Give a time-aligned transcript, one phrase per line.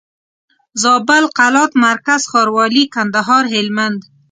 [0.81, 3.99] زابل قلات مرکز ښاروالي کندهار هلمند